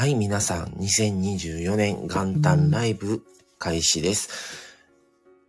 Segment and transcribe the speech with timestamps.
[0.00, 3.24] はい、皆さん、2024年元旦ライブ
[3.58, 4.28] 開始です。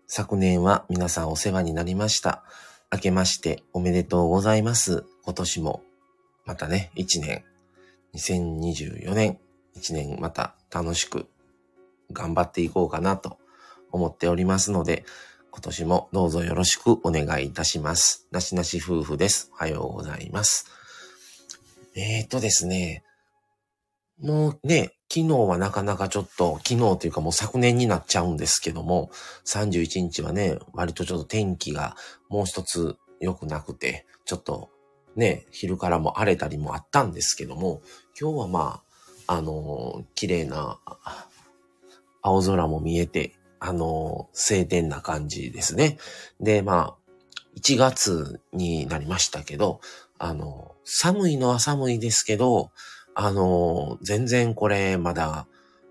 [0.08, 2.44] 昨年は皆さんお世話になりました。
[2.92, 5.06] 明けましておめでとうございます。
[5.24, 5.84] 今年も
[6.46, 7.46] またね、1年、
[8.16, 9.38] 2024年、
[9.78, 11.28] 1年また楽しく
[12.12, 13.38] 頑張っていこうかなと
[13.92, 15.06] 思っておりますので、
[15.52, 18.26] 今年もどうぞよろしくお願いいたします。
[18.32, 19.52] なしなし夫婦です。
[19.54, 20.66] おはようございます。
[21.94, 23.04] えーとですね、
[24.22, 29.12] もうね、昨日はなかなかちょっと、昨日というかもう昨年になっちゃうんですけども、
[29.46, 31.96] 31日はね、割とちょっと天気が
[32.30, 34.70] もう一つ良くなくて、ちょっと
[35.16, 37.82] ね、昼からも荒れたりもあったんですけども、
[38.20, 38.82] 今日はま
[39.28, 40.80] あ、あのー、綺麗な
[42.22, 45.98] 青空も見えて、あのー、晴天な感じですね。
[46.40, 46.96] で、まあ、
[47.58, 49.82] 1月になりましたけど、
[50.18, 52.72] あのー、寒いのは寒いですけど、
[53.22, 55.46] あの、全然これまだ、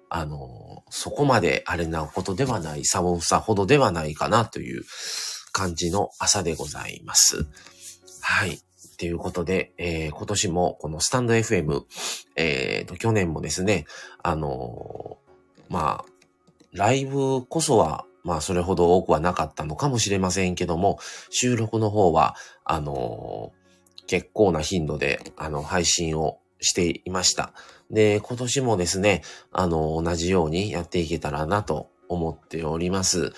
[0.08, 4.82] あの、そこまであれなことではない、寒さほどではないかなという
[5.52, 7.46] 感じの朝でございます。
[8.22, 8.62] はい。
[8.96, 11.82] ということで、えー、今年もこのスタンド FM、
[12.34, 13.84] えー、と、去年もですね、
[14.22, 16.04] あのー、まあ、
[16.72, 27.52] ライブこそは、まあ、それほど多くはなかったのかもしれませんけども、収録の方は、あのー、結構な頻度で、あの、配信をしていました。
[27.90, 33.32] で、今年もですね、あの、同じようにやっていけたらなと思っております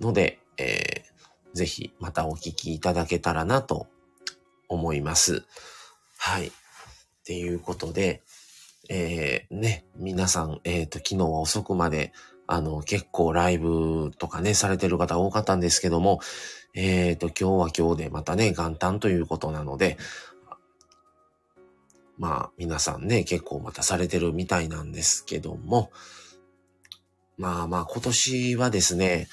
[0.00, 3.88] ので、えー、ぜひまたお聞きいただけたらなと
[4.68, 5.44] 思います。
[6.18, 6.48] はい。
[6.48, 6.50] っ
[7.24, 8.22] ていうことで、
[8.88, 12.12] えー、ね、皆さん、えっ、ー、と、昨日は遅くまで、
[12.46, 16.20] あの、結構ライブとかね、されてる方多かったんですけども、
[16.74, 19.96] えっ、ー、と、今日は今日でまたね、元旦ということなので、
[22.18, 25.90] まあ皆さんね、結構またされてるみたいなんですけども、
[27.36, 29.28] まあまあ今年はですね、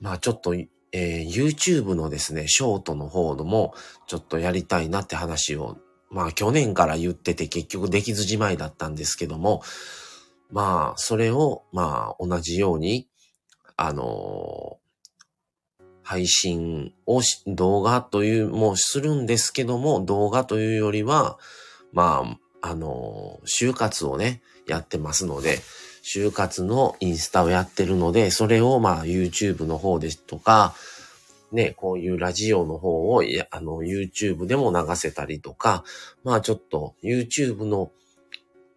[0.00, 3.74] まあちょっと、えー、YouTube のですね、ショートの方でも
[4.06, 5.78] ちょっとやりたいなって話を、
[6.10, 9.62] まあ去年から言ってて結局できずじまいだったんですけども、
[10.50, 13.08] まあそれをまあ同じように、
[13.76, 21.38] あのー、配信をし動画というもうするんですけども、動画というよりは、
[21.94, 25.60] まあ、あの、就活をね、やってますので、
[26.02, 30.74] 就活のインスタをやってるので、それをまあ YouTube の方ですとか、
[31.52, 35.84] ね、こういうラジオの方を、あの、YouTube でも流せたりとか、
[36.24, 37.90] まあちょっと YouTube の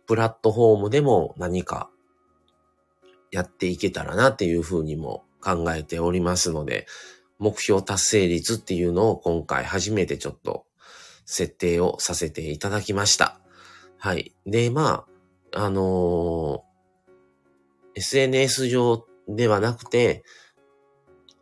[0.06, 1.90] プラットフォームでも何か
[3.32, 6.86] やっていけたらなっていうふうにも考えておりますので、
[7.40, 10.67] 目標達成率っていうのを今回初めてちょっと
[11.28, 13.40] 設定をさせていただきました。
[14.00, 14.34] はい。
[14.46, 15.06] で、ま
[15.54, 20.24] あ、あのー、SNS 上ではなくて、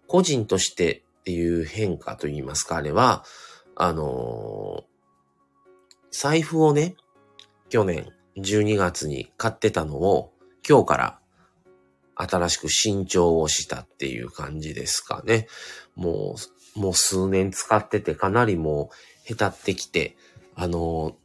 [0.08, 3.24] 個人としてっていう変化といいますか、あれは、
[3.76, 4.84] あのー、
[6.12, 6.96] 財布をね、
[7.70, 8.08] 去年
[8.38, 10.32] 12月に買ってたのを、
[10.68, 11.20] 今日から
[12.16, 15.48] 新しく新調をしたっていう感じですかね。
[15.96, 16.36] も
[16.76, 20.16] う、もう数年使っててかなりもうへたってきて、
[20.56, 21.16] あの、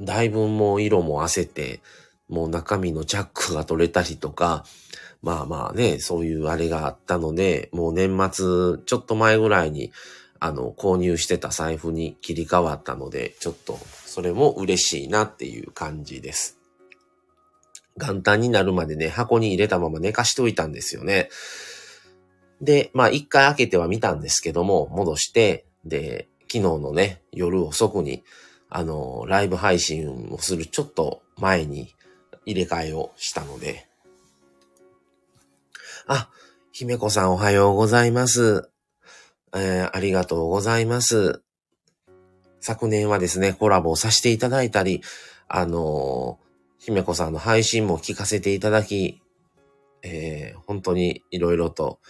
[0.00, 1.80] だいぶもう色も褪せて、
[2.28, 4.64] もう中身のジャックが取れたりとか、
[5.22, 9.92] まあまあね、そういうあれがあったので、もう年末、ちょっと前ぐらいに、
[10.38, 16.58] あの、購入してた財布に切り替わったので、ちょっと、それも嬉しいなっていう感じです。
[17.96, 21.30] 元旦になるまでね、箱に入れたまま寝かしといたんですよね。
[22.60, 28.24] で、まあ一回開けては見たんですけども、戻して、で、昨日のね、夜遅くに、
[28.68, 31.94] あの、ライブ配信をするちょっと前に
[32.44, 33.88] 入れ替えをしたので。
[36.06, 36.30] あ、
[36.72, 38.70] 姫子さんおはようございます。
[39.54, 41.42] えー、ありがとうございます。
[42.60, 45.02] 昨年はですね、コラボをさせていただいたり、
[45.48, 49.20] あのー、姫子さんの配信も聞かせていただき、
[50.02, 52.00] えー、本当にいろいろと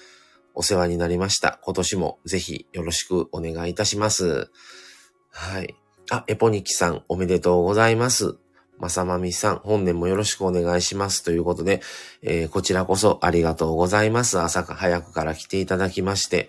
[0.57, 1.61] お世話になりました。
[1.63, 4.51] 今年もぜひよろしくお願いいたします。
[5.31, 5.77] はい。
[6.11, 8.39] あ、エポニキさんおめでとうございます。
[8.79, 11.23] まさまみさん、本年もよろしくお願いします。
[11.23, 11.83] ということで、
[12.23, 14.39] えー、こちらこそありがとうございます。
[14.39, 16.49] 朝か早くから来ていただきまして、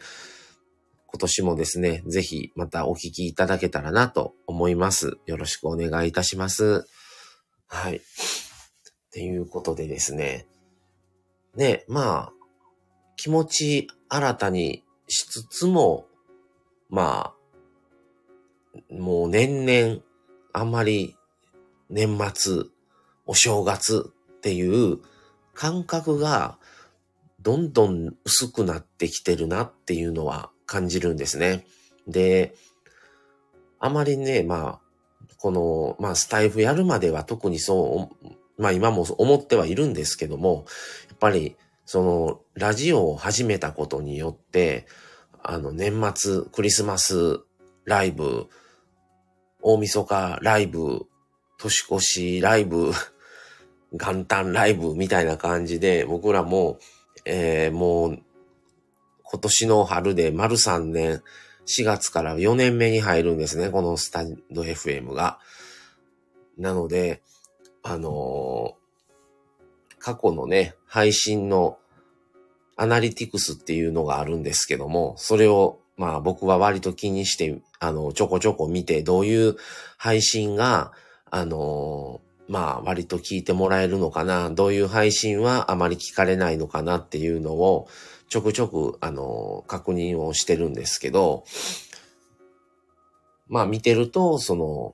[1.07, 5.17] 今年もですね、ぜひまたお聞きいただけたらなと思います。
[5.25, 6.85] よろしくお願いいたします。
[7.67, 7.97] はい。
[7.97, 7.99] っ
[9.11, 10.47] ていうことでですね。
[11.55, 12.33] ね、まあ、
[13.17, 16.05] 気持ち新たにしつつも、
[16.89, 20.01] まあ、もう年々、
[20.53, 21.17] あんまり
[21.89, 22.63] 年末、
[23.25, 24.99] お正月っていう
[25.53, 26.57] 感覚が
[27.41, 31.65] どんどん薄くなってきてるなっていうのは感じるんですね。
[32.07, 32.55] で、
[33.79, 34.79] あまりね、まあ、
[35.37, 40.65] この、まあ、スタイフやるまでは特にそう、まあ今も思ってはいるんですけども、
[41.09, 41.55] やっぱり、
[41.87, 44.87] その、ラジオを始めたことによって、
[45.41, 47.39] あの、年末、クリスマス
[47.85, 48.47] ライブ、
[49.61, 51.05] 大晦日ライブ、
[51.57, 52.91] 年越しライブ、
[53.93, 56.77] 元旦ライブみたいな感じで、僕らも、
[57.23, 58.19] えー、もう、
[59.23, 61.23] 今年の春で丸3年、
[61.67, 65.39] 4月から4年目に入るんですね、このスタンド FM が。
[66.57, 67.23] なので、
[67.81, 68.86] あのー、
[69.99, 71.77] 過去のね、配信の
[72.75, 79.55] アナリティクスっていうのがあるんですけども、それを、まあ僕は割と気にして、あの、ちょこちょこ見て、どういう
[79.97, 80.91] 配信が、
[81.31, 87.87] あの、まあ割と聞いてもらえるのかな、どういう配信はあまり聞かれないのかなっていうのを、
[88.29, 91.45] ちょくちょく、あの、確認をしてるんですけど、
[93.47, 94.93] まあ見てると、その、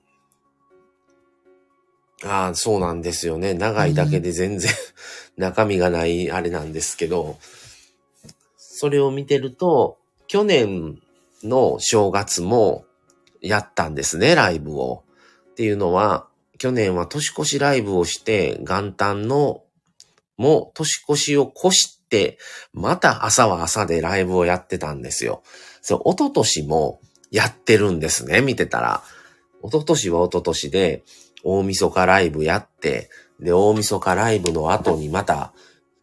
[2.26, 3.54] ああ、そうなんですよね。
[3.54, 4.72] 長いだけで全然
[5.38, 7.38] 中身がないあれなんですけど、
[8.58, 9.98] それを見てると、
[10.28, 11.00] 去年
[11.44, 12.86] の正月も
[13.42, 15.04] やったんですね、ライブを。
[15.52, 16.28] っていうのは、
[16.58, 19.64] 去年は年越しライブをして、元旦の
[20.38, 21.94] も年越しを越し、
[22.74, 25.42] また朝は朝でライブをやってたんですよ。
[25.82, 29.04] そう、一昨年もやってるんですね、見てたら。
[29.64, 31.04] 一昨年は一昨年で、
[31.44, 33.10] 大晦日ライブやって、
[33.40, 35.54] で、大晦日ライブの後にまた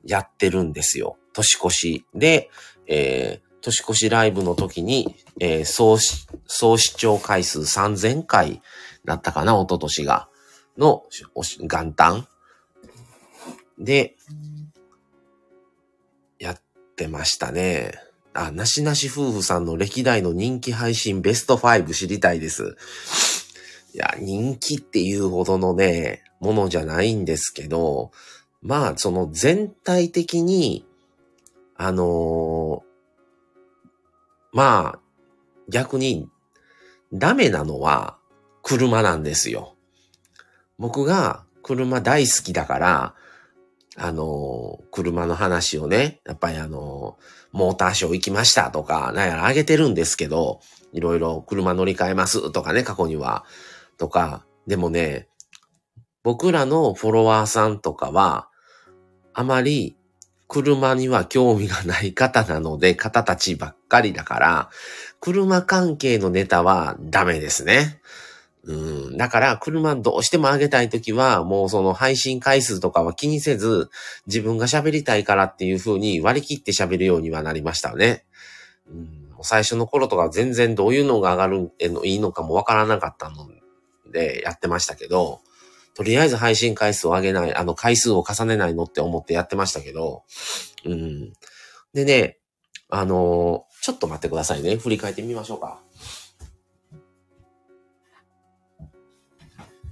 [0.04, 1.16] やってるんですよ。
[1.32, 2.04] 年越し。
[2.14, 2.50] で、
[2.86, 5.98] えー、年越しライブの時に、えー、総、
[6.46, 8.62] 総視聴回数3000回
[9.04, 10.28] だったかな、一昨年が。
[10.76, 11.04] の、
[11.60, 12.26] 元旦。
[13.78, 14.16] で、
[16.38, 16.62] やっ
[16.96, 17.92] てましたね。
[18.32, 22.76] あ、なしなし夫婦さんの歴代の人気配信ベスト5知りたいです。
[23.92, 28.12] いや、人気っていうほどのね、ものじゃないんですけど、
[28.62, 30.86] まあ、その全体的に、
[31.76, 32.82] あのー、
[34.52, 34.98] まあ、
[35.68, 36.28] 逆に、
[37.12, 38.18] ダメなのは
[38.62, 39.74] 車なんですよ。
[40.78, 43.14] 僕が車大好きだから、
[43.96, 47.18] あの、車の話をね、やっぱりあの、
[47.52, 50.60] モーターショー行きましたとか、なんやらあげてるんですけど、
[50.92, 53.44] いろいろ車乗り換えますとかね、過去には。
[54.00, 55.28] とか、でもね、
[56.22, 58.48] 僕らのフォロワーさんとかは、
[59.34, 59.96] あまり
[60.48, 64.70] 車には興味がない方なので、方たちばっかりだから、
[65.20, 68.00] 車関係のネタはダメですね。
[68.64, 69.16] うん。
[69.18, 73.90] だから、車どうしても上げたいときは、もうその配信回数とかは気にせず、
[74.26, 78.24] 自分が喋りたいからっていう風に割り切って喋るようにはなりましたね。
[78.88, 79.20] うん。
[79.42, 83.48] 最初の頃とか全然どういうのが上がるのいいのかもわからなかったの
[84.10, 85.40] でやってましたけど、
[85.94, 90.24] とりあえず配信回数を上げない、あの回数を重ねないのって思ってやってましたけど、
[90.84, 91.32] うん。
[91.92, 92.38] でね、
[92.88, 94.76] あの、ちょっと待ってくださいね。
[94.76, 95.80] 振り返ってみましょうか。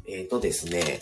[0.07, 1.01] えっ、ー、とですね、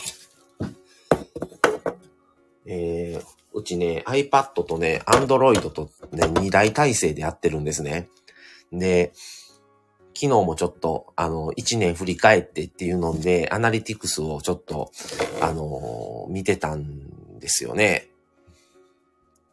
[2.66, 8.08] えー、うちね、iPad とね、Android とね、2台体制でやってるんですね。
[8.72, 9.12] で、
[10.18, 14.90] 昨日もちょっと、あの、1年振り返ってっていうので、アナリティクスをちょっと、
[15.42, 18.08] あの、見てたんですよね。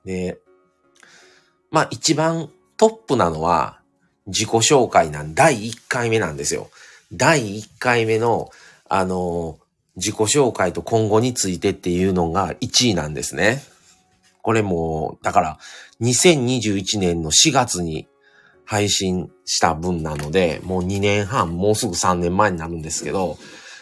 [0.06, 0.38] で、
[1.70, 3.82] まあ一番トップなのは、
[4.28, 6.70] 自己紹介なん第1回目なんですよ。
[7.12, 8.50] 第1回目の、
[8.88, 9.60] あの、
[9.98, 13.62] 自己紹介と今後についてっていうのが1位なんですね。
[14.42, 15.60] これも、だから、
[16.00, 18.08] 2021年の4月に
[18.66, 23.38] 配信した分なので、もう2年半、もうすぐ3年前になるんですけど、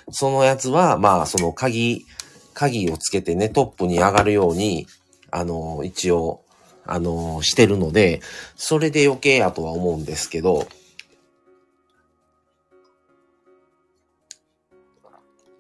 [0.09, 2.05] そのやつは、まあ、その鍵、
[2.53, 4.87] 鍵をつけてね、トップに上がるように、
[5.31, 6.41] あの、一応、
[6.85, 8.21] あの、してるので、
[8.55, 10.67] それで余計やとは思うんですけど、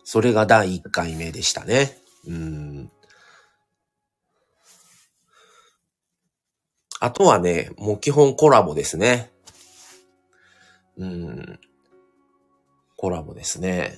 [0.03, 1.97] それが第1回目でしたね。
[2.27, 2.91] うん。
[7.01, 9.31] あとはね、もう基本コラボですね。
[10.99, 11.59] うん。
[12.95, 13.97] コラボですね。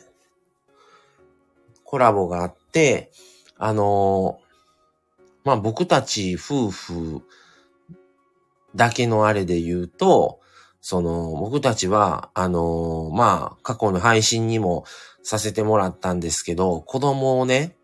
[1.83, 3.11] コラボがあって、
[3.57, 7.21] あのー、まあ、僕たち夫婦
[8.73, 10.39] だけのあれで言うと、
[10.79, 14.85] その、僕たちは、あのー、まあ、過去の配信にも
[15.23, 17.75] させてもらったんですけど、子供をね、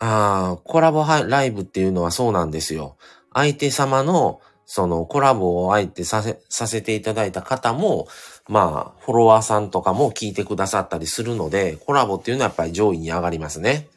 [0.00, 2.96] ああ、コラボライブっていうのはそうなんですよ。
[3.32, 8.08] 相手様の、そのコラボを相手させ、させていただいた方も、
[8.48, 13.88] まあ、フォロワーさんとかも聞いてくださったりするので、コラボっていうのはやっぱり上位に上がりますね。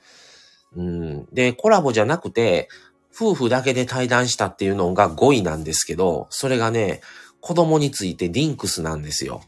[0.75, 1.25] うん。
[1.31, 2.67] で、コラボじゃなくて、
[3.15, 7.01] 夫婦だけで対談したっていうのが5位なんですけど、それがね、
[7.39, 9.41] 子供についてディンクスなんですよ。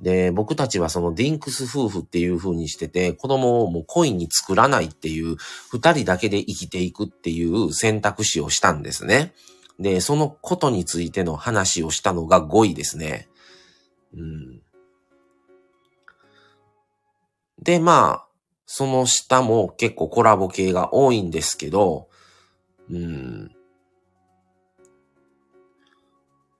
[0.00, 5.36] で、僕たちはそのディンクス夫婦っていう風にしてて、子供をもう故意に作らないっていう、
[5.70, 9.34] 二人だけで生きていくっていう選択肢をしたんですね。
[9.78, 13.28] で、そのことについての話をしたのが5位ですね。
[14.14, 14.60] うん。
[17.62, 18.26] で、まあ、
[18.66, 22.08] その下も結構コラボ系が多いんですけど、
[22.90, 23.53] うん。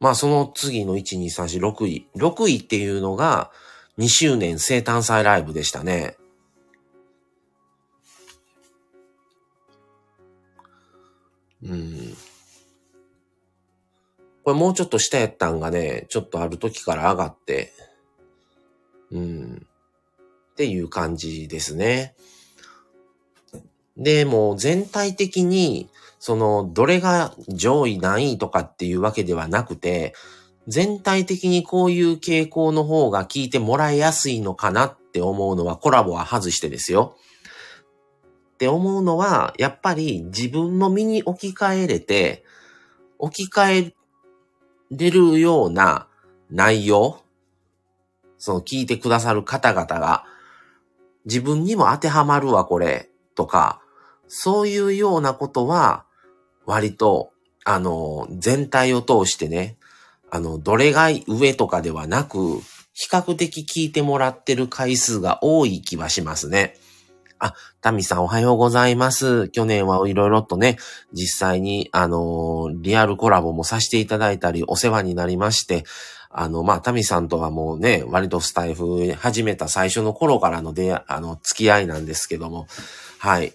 [0.04, 2.06] まあその次の1、2、3、4、6位。
[2.14, 3.50] 6位っていうのが
[3.96, 6.18] 2周年生誕祭ライブでしたね。
[11.62, 12.14] うん。
[14.44, 17.72] これもうちょっと下やったんがね、ちょっとある時から上がって、
[19.10, 19.66] うん。
[20.52, 22.14] っていう感じですね。
[23.96, 25.88] で、も全体的に
[26.26, 30.14] その、どれが上位何位とかっていうわけではなくて、
[30.66, 37.18] 全体的にこういう傾向の方が聞いてもらいやすいのかなって思うのはコラボは外してですよ。
[38.54, 42.42] って思うのは、やっぱり自分の身に置き換えれて、
[43.18, 43.94] 置き換え
[44.92, 46.08] れるような
[46.48, 47.20] 内容、
[48.38, 50.24] その聞いてくださる方々が、
[51.26, 53.82] 自分にも当てはまるわ、これ、とか、
[54.26, 56.06] そういうようなことは、
[56.66, 57.30] 割と、
[57.64, 59.76] あの、全体を通してね、
[60.30, 62.60] あの、どれが上とかではなく、
[62.92, 66.76] 比較的聞いてもらってる回数が多い気はしますね。
[67.38, 69.48] あ、タミさんおはようございます。
[69.48, 70.78] 去年はいろいろとね、
[71.12, 75.84] 実際に、あのリアルコラボもさせていただいたり、お世話になりまして、
[76.30, 82.66] あの、まあ、タミさんとはもうね、割とスタイフ始めた最初の頃からので、あの、付き合いなんですけども、
[83.18, 83.54] はい。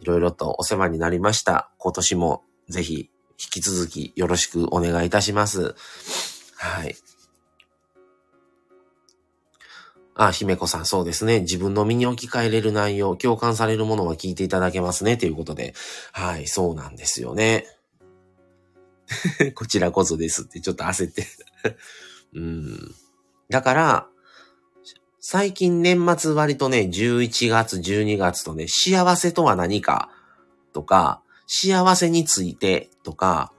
[0.00, 1.70] いろいろとお世話になりました。
[1.78, 5.74] 今年もぜひ引き続きよろしくお願いいたします。
[6.56, 6.96] はい。
[10.18, 11.40] あ、姫子さん、そうですね。
[11.40, 15.18] 自分の身に置き換えれる内容、共感されるものは聞いていただけますね。
[15.18, 15.74] ということで。
[16.12, 17.66] はい、そうなんですよね。
[19.54, 21.26] こちらこそですってちょっと焦って
[22.34, 22.94] うん。
[23.50, 24.08] だから、
[25.28, 30.08] 最近年末割とね、11月、12月とね、幸せとは何か
[30.72, 33.52] とか、幸せについてとか、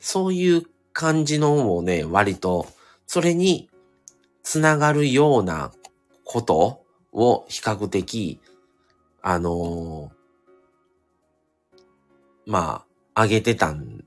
[0.00, 2.66] そういう感じのをね、割と、
[3.06, 3.70] それに
[4.42, 5.70] つながるような
[6.24, 8.40] ことを比較的、
[9.22, 11.80] あのー、
[12.44, 14.02] まあ、あげてたん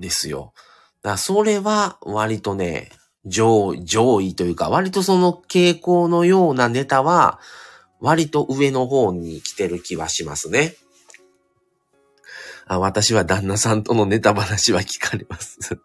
[0.00, 0.54] ですよ。
[1.02, 2.90] だそれは割とね、
[3.24, 7.40] 上位、上位というか、割とその傾向のようなネタは、
[8.00, 10.74] 割と上の方に来てる気はしますね。
[12.66, 15.58] あ私は旦那さんとのネタ話は聞かれます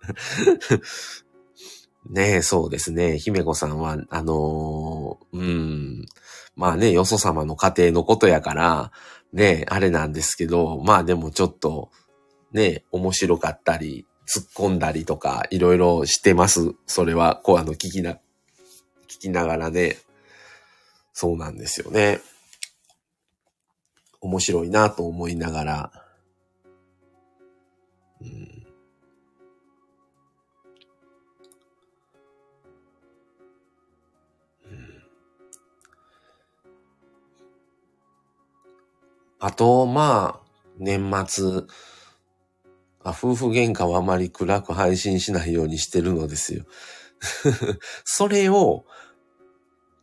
[2.09, 3.19] ねえ、そうですね。
[3.19, 6.05] 姫子さんは、あのー、うん。
[6.55, 8.91] まあね、よそ様の家庭のことやから、
[9.33, 11.91] ねえ、あれなんですけど、まあでもちょっと、
[12.53, 16.73] ねえ面白かったり、突っ込んだりとか、いろいろしてます。
[16.85, 18.13] それは、こう、あの、聞きな、
[19.07, 19.97] 聞きながらね。
[21.13, 22.19] そうなんですよね。
[24.19, 25.91] 面白いなと思いながら。
[28.19, 28.67] うん、
[39.39, 41.63] あと、まあ、年末、
[43.07, 46.65] あ夫婦喧嘩はあまり暗く配信しないようにしてるのですよ。
[48.03, 48.85] それを、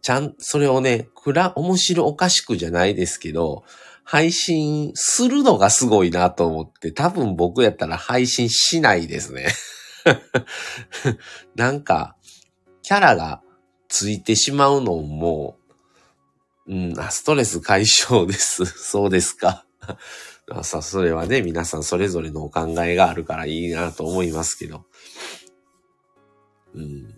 [0.03, 3.65] ちゃん、それをね、暗、面白おかしくじゃないですけど、
[4.05, 9.49] 配信するのがすごいなと思って、多分僕やったら配信しないですね。
[11.57, 12.17] なんか、
[12.83, 13.43] キャラが
[13.89, 15.57] ついてしまうのも、
[16.67, 18.65] うん、ストレス解消です。
[18.83, 19.67] そうですか。
[20.63, 24.85] さ、それはね、皆さんそれぞれのお考えがあるからいいなと思いますけど。
[26.75, 27.15] うん。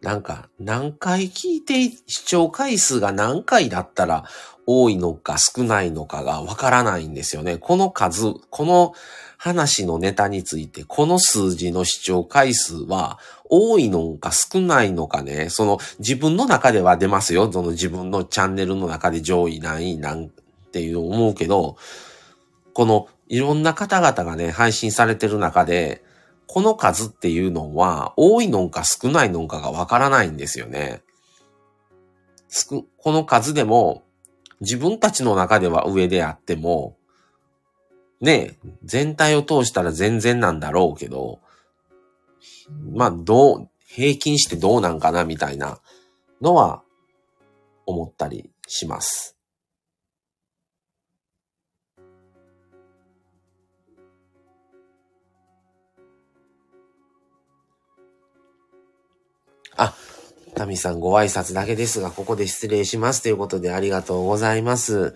[0.00, 4.24] なんか、何回聞いて、視聴回数が何回だったら
[4.66, 7.58] 多いのか少ないのかがわからないんですよね。
[7.58, 8.94] この数、この
[9.42, 13.18] 話のネタについて、この数字の視聴回数は
[13.48, 17.50] 多いのか少ないのかね、その自分の中では出ますよ。
[17.50, 20.28] その自分のチャンネルの中で上位何位なん
[20.72, 21.78] ていう思うけど、
[22.74, 26.04] このいろんな方々がね、配信されてる中で、
[26.46, 31.00] この数っていうのは多いのか少ないのかがわからないんですよね。
[32.68, 34.02] この数でも
[34.60, 36.98] 自分たちの中では上であっても、
[38.20, 41.40] ね、全体を通したら全然なんだろうけど、
[42.92, 45.80] まあ、どう、平均してどうなんかなみたいな
[46.40, 46.82] のは
[47.86, 49.36] 思ったりします。
[59.76, 59.94] あ、
[60.54, 65.14] タミさんご挨拶だけですが、ここで失礼しますということでありがとうございます。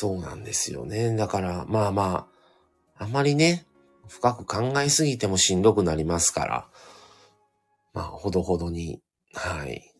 [0.00, 1.14] そうなんですよね。
[1.14, 2.26] だから、まあま
[2.96, 3.66] あ、あまりね、
[4.08, 6.68] 深く考えすぎてもしんどくなりますから、
[7.92, 9.02] まあ、ほどほどに、
[9.34, 9.92] はい。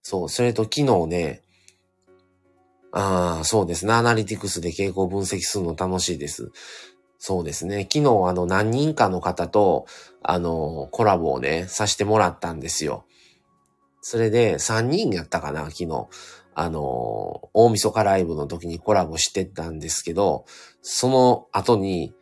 [0.00, 1.42] そう、それと昨日ね、
[2.90, 3.92] ああ、そうですね。
[3.92, 6.50] アナリティクスで傾向分析するの楽しいです。
[7.18, 7.82] そうですね。
[7.82, 9.84] 昨日あの何人かの方と
[10.22, 13.04] あのコラボをね、させてもらったんですよ。
[14.00, 16.08] それで3人やったかな、昨日。
[16.54, 20.44] あの、大晦日ライブの時にコラボしてたんですけど、
[20.82, 22.14] その後に、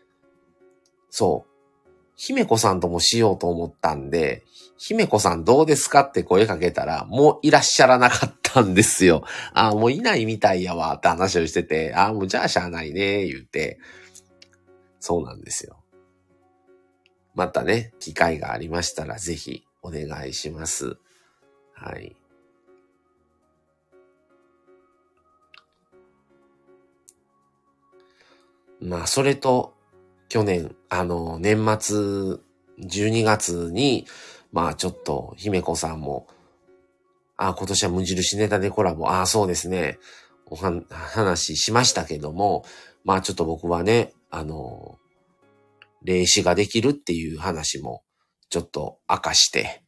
[1.11, 1.53] そう、
[2.17, 4.45] 姫子さんともしようと思ったんで、
[4.79, 9.25] 姫子さんどうですかって声かけたら、もういらっしゃらなかったんですよ。
[9.53, 13.79] ああ、もういないみたいやわって話をしてて、あ、もうじゃあしゃあないね、言うて。
[14.99, 15.83] そうなんですよ。
[17.35, 20.97] またね、機会がありましたらぜひお願いします。
[21.75, 22.15] はい。
[28.83, 29.75] まあ、それと、
[30.29, 31.97] 去年、あの、年末、
[32.81, 34.07] 12月に、
[34.51, 36.27] まあちょっと、姫子さんも、
[37.37, 39.99] あ、今年は無印ネタでコラボ、あ、そうですね、
[40.47, 42.65] おは、話しましたけども、
[43.05, 44.99] まあちょっと僕はね、あの、
[46.03, 48.03] 霊視ができるっていう話も、
[48.49, 49.83] ちょっと明かして、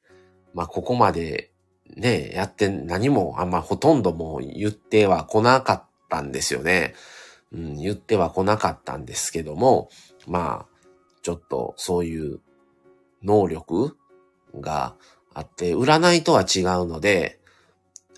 [0.54, 1.52] まあここまで
[1.96, 6.94] ね、やって何もあんまほとんどもう言っては来なかったんですよね。
[7.54, 9.88] うん、言っては来なかったんですけども、
[10.26, 10.78] まあ、
[11.22, 12.40] ちょっとそういう
[13.22, 13.96] 能力
[14.60, 14.96] が
[15.32, 17.40] あって、占いとは違うので、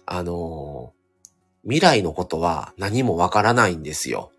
[0.07, 0.93] あの
[1.65, 4.31] 未来のことは何もわからないんですよ。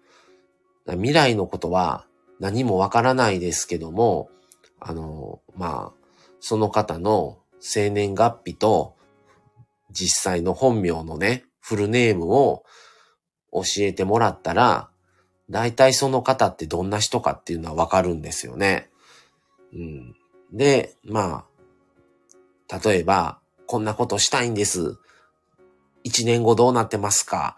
[0.87, 2.05] 未来のことは
[2.39, 4.29] 何もわからないですけども、
[4.79, 6.07] あのまあ、
[6.39, 8.95] その方の生年月日と
[9.91, 12.63] 実際の本名のね、フルネームを
[13.51, 14.89] 教えてもらったら、
[15.49, 18.89] 大体その方ってどんな人かっていうのはわかるんですよね。
[19.73, 20.15] うん。
[20.51, 21.45] で、ま
[22.69, 24.97] あ、例えば、こんなことしたいんです。
[26.05, 27.57] 1年後どうなってますか？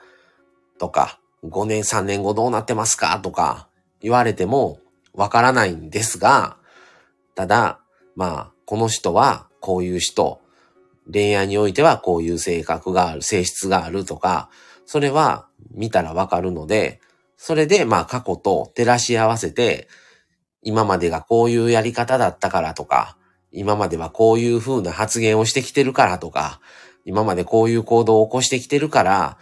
[0.78, 3.19] とか、5年、3年後どうなってますか？
[3.19, 3.67] とか
[4.02, 4.80] 言われても
[5.13, 6.58] わからないんですが、
[7.36, 7.80] ただ、
[8.15, 10.41] まあ、この人はこういう人、
[11.12, 14.49] 恋愛においてはこういう性格がある、性質があるとか、
[14.86, 17.02] それは見たらわかるので、
[17.38, 19.88] それで、まあ過去と照らし合わせて、
[20.62, 23.17] 今までがこういうやり方だったからとか、
[23.52, 26.60] 今まではこういう風な発言をしてきてるからとか、
[27.06, 29.38] 今までこういう行動を起こしてきてるから、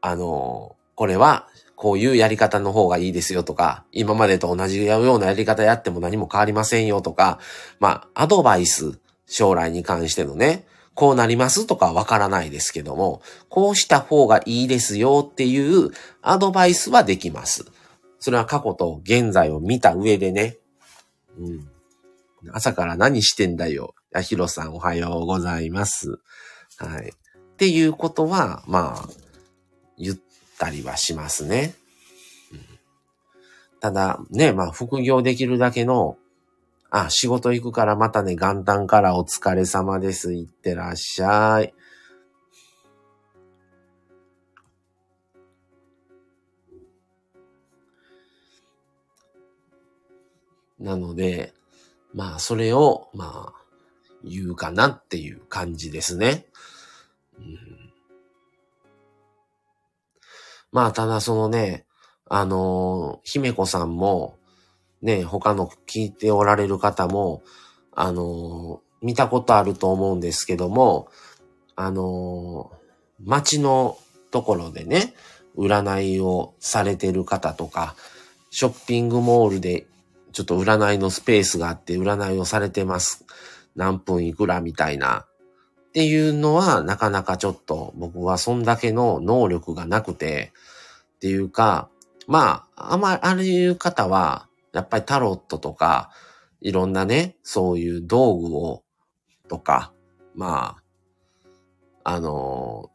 [0.00, 7.38] あの、これはこういうやり方の方がいいですよとか、今までと同じようなやり方やっても何も変わりませんよとか、
[7.78, 15.90] まあ、アドバイス、将来に関してのね、こうなりますとかわからないですけども、こうした方がいいですよっていう
[16.22, 17.64] アドバイスはできます。
[18.18, 20.58] それは過去と現在を見た上でね。
[21.38, 21.70] うん。
[22.52, 23.94] 朝から何してんだよ。
[24.12, 26.18] やひろさんおはようございます。
[26.78, 27.10] はい。
[27.10, 29.08] っていうことは、まあ、
[29.98, 30.16] 言っ
[30.58, 31.74] たりはしますね。
[32.52, 32.60] うん、
[33.80, 36.16] ただ、ね、まあ、副業できるだけの
[36.90, 40.34] あ、仕事行くからまたね、元旦からお疲れ様です。
[40.34, 41.72] いってらっしゃい。
[50.80, 51.52] なので、
[52.12, 53.60] まあ、それを、まあ、
[54.24, 56.46] 言うかなっていう感じですね。
[57.38, 57.92] うん、
[60.72, 61.86] まあ、ただそのね、
[62.28, 64.39] あのー、姫子さんも、
[65.02, 67.42] ね、他の聞いておられる方も、
[67.92, 71.08] あの、見たことあると思うんですけども、
[71.76, 72.70] あの、
[73.24, 73.98] 街の
[74.30, 75.14] ところでね、
[75.56, 77.94] 占いをされてる方とか、
[78.50, 79.86] ショッピングモールで
[80.32, 83.24] ちょっと占いのスペースがあって占いをされてます。
[83.76, 85.26] 何分いくらみたいな。
[85.88, 90.52] っていうのはなかなかちょっと僕はそんだけの能力がなくて、
[91.16, 91.88] っていうか、
[92.26, 96.10] まあ、あまり、ああいう方は、やっぱりタロットとか、
[96.60, 98.82] いろんなね、そういう道具を、
[99.48, 99.92] とか、
[100.34, 100.76] ま
[102.04, 102.90] あ、あの、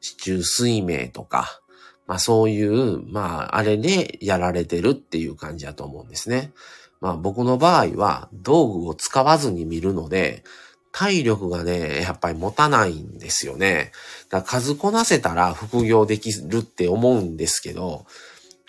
[0.00, 1.60] 市中水明とか、
[2.06, 6.52] まあそういう、まああれでやられてるっていう感じだと思うんですね。
[7.00, 10.44] まあ僕の場合は道具を使わずに見るので、
[10.92, 13.90] 体力がね、やっぱり持たないんですよね。
[14.30, 18.06] だから数こなせたら副業できるって思うんですけど、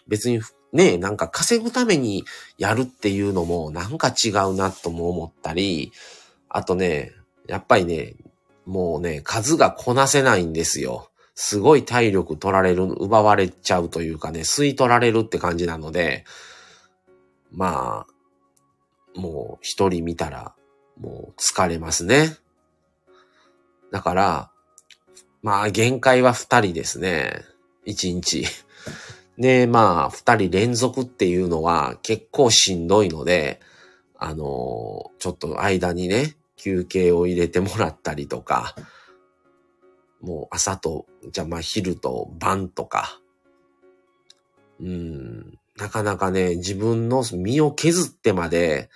[0.08, 0.40] 別に
[0.76, 2.26] ね、なんか稼ぐために
[2.58, 5.94] やるっていうのもなんか違うなとも思ったり、
[6.50, 7.14] あとね、
[7.48, 8.16] やっぱりね、
[8.66, 11.10] もうね、数がこなせないんですよ。
[11.34, 16.26] すごい体力取られる、奪われちゃうというかね、吸い取られるって感じなので、
[17.54, 18.06] ま
[19.16, 20.54] あ、もう一人見たら、
[21.00, 22.36] もう疲れますね。
[23.92, 24.52] だから、
[25.42, 27.46] まあ限界は二人ですね。
[27.86, 28.46] 一日。
[29.38, 33.60] で、まあ二人連続っていうのは結構しんどいので、
[34.18, 38.76] あのちょっと間にね、休憩を入れてもらったりとか、
[40.22, 43.20] もう朝と、じゃあまあ昼と晩とか、
[44.80, 48.90] うん、なかなかね、自分の身を削ってまで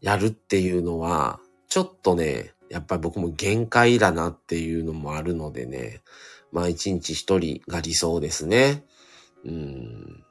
[0.00, 6.02] やるっていうのは、ちょっとね、やっぱり僕も限界だなっていうのもあるのでね、
[6.54, 8.84] まあ一日一人が理想ですね。
[9.44, 10.24] うん。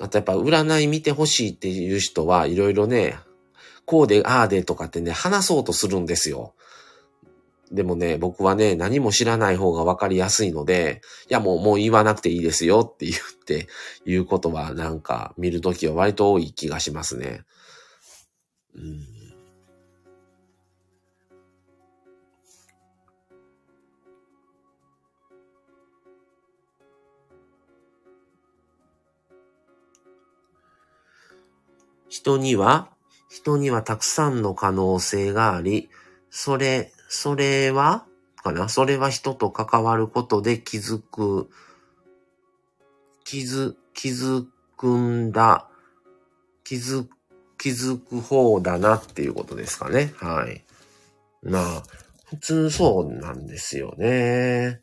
[0.00, 3.18] あとやっぱ占い見てほしいっていう人はいろいろね、
[3.84, 6.54] こうで、ああでとかってね、話そうとするんですよ。
[7.72, 13.66] でもね、僕はね、何も知らない方がわかりやすいので、いやもう、もう言わなくていいですよって言って、
[14.06, 17.42] 言うことはなんか見るときは割と多い気がしますね。
[18.76, 19.17] うん。
[32.18, 32.88] 人には
[33.30, 35.88] 人にはたくさんの可能性があり、
[36.30, 38.06] それ、それは
[38.42, 38.68] かな？
[38.68, 41.48] それは人と関わることで気づく、
[43.24, 44.44] 気づ、気づ
[44.76, 45.68] くんだ、
[46.64, 47.06] 気づ、
[47.56, 50.12] 気づく方だなっていうことですかね。
[50.16, 50.64] はい。
[51.44, 51.82] まあ、
[52.24, 54.80] 普通そうなんですよね。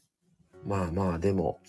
[0.65, 1.59] まあまあ、でも、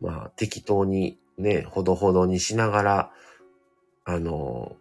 [0.00, 3.12] まあ、適当にね、ほどほどにしながら、
[4.06, 4.76] あの、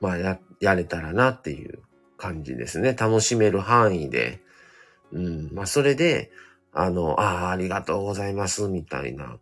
[0.00, 1.80] まあ、や、やれたらなっていう
[2.16, 2.94] 感じですね。
[2.94, 4.40] 楽しめる範囲で。
[5.12, 5.50] うん。
[5.52, 6.30] まあ、それで、
[6.72, 9.38] あの、ああ、ありがとうございます、みたいな、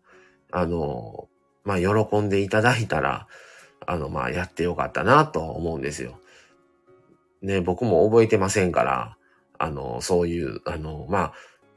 [0.50, 1.28] あの、
[1.64, 3.28] まあ、喜んでいただいたら、
[3.86, 6.18] あの、まあ、やってよかったなと思うんですよ。
[7.40, 9.16] ね、僕も覚えてませんから、
[9.58, 11.32] あの、そういう、あの、まあ、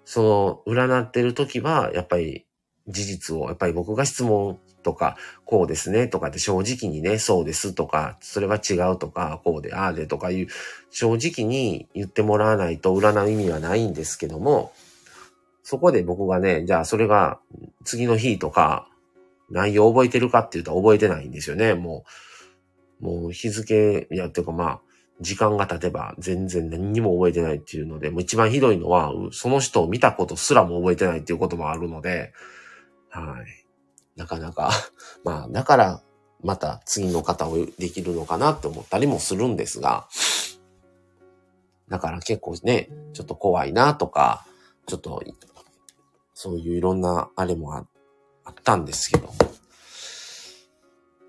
[0.06, 2.46] その、占ってる時は、やっぱり、
[2.88, 10.48] 事実を、やっぱり僕が質問とか、こうですねとかって正直にね、そうですとか、それは違うとか、こうで、ああでとかいう、
[10.92, 14.72] 正直に言ってもらわないと占う意味はないんですけども、
[15.62, 17.42] そこで僕がね、じゃあそれが
[17.84, 18.88] 次の日とか、
[19.50, 21.74] 内容覚えてるかって言うと覚えてないんですよね。
[21.74, 22.06] も
[23.02, 24.82] う、もう日付、いや、っていうかまあ、
[25.20, 32.32] 時間が経てば全然何にも覚えてないっていうので、もう一番ひどいのは、その人を見たことすらも覚えてないっていうこともあるので、
[33.10, 33.67] はい。
[34.18, 34.72] なかなか
[35.24, 36.02] まあ、だから、
[36.44, 40.08] また次の方をできるのかなって思ったりもするんですが、
[41.88, 44.46] だから結構ね、ちょっと怖いなとか、
[44.86, 45.24] ちょっと、
[46.34, 47.86] そういういろんなあれもあ
[48.52, 49.30] ったんですけど、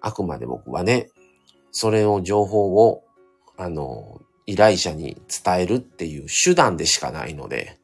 [0.01, 1.11] あくまで僕はね、
[1.71, 3.05] それを情報を、
[3.57, 7.78] あの、依頼者に伝えるっていう手段でしかないので、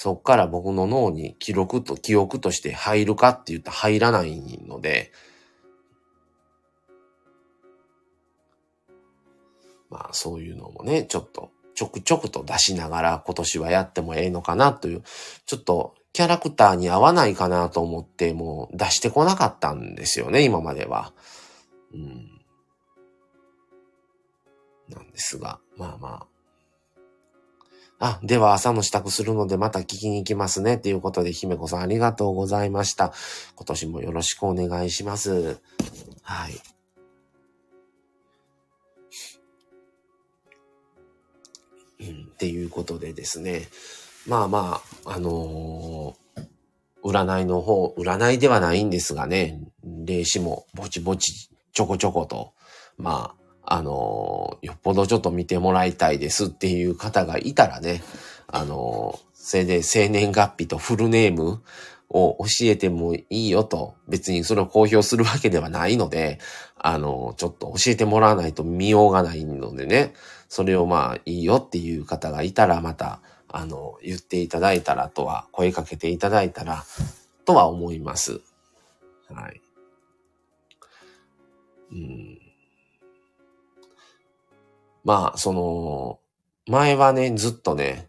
[0.00, 5.12] そっから僕の脳に記録と、記憶として入るかって言ったら入らないので、
[9.90, 15.02] まあそういうのもね、ちょっとちょくちょくと出しながら今年はやってもええのかなという、
[15.44, 21.12] ちょっとキャラクターに合わないかなと思ってもう出してこなかったんですよね、今までは。
[21.92, 22.40] うん。
[24.88, 26.39] なんですが、まあまあ。
[28.00, 30.78] あ、では朝の支度するのでまた聞きに行きますね。
[30.78, 33.12] ということで、姫子さんありがとうございました。
[33.56, 35.60] 今年もよろしくお願いします。
[36.22, 36.54] はい。
[42.00, 43.68] うん、っていうことでですね。
[44.26, 46.46] まあまあ、あのー、
[47.04, 52.54] 占いの方、占いではないんですがね、霊視もぼちぼちちょこちょこと、
[52.96, 58.02] まあ、あの、よっぽどちょっと見てもらいたいですっていう方がいたらね、
[58.48, 61.62] あの、それで生年月日とフルネーム
[62.08, 66.40] を教えてもいいよと、別にそれを公表するわけではないので、
[66.78, 70.14] あの、ちょっと教えてもらわないと見ようがないのでね、
[70.48, 76.84] それをまあいいよっていう方がいたらまた、あの、言っていただいたらとは、声かけていただいたら、
[77.44, 78.40] とは思います。
[79.32, 79.60] はい。
[81.92, 82.39] うん。
[85.04, 86.20] まあ、その、
[86.66, 88.08] 前はね、ずっとね、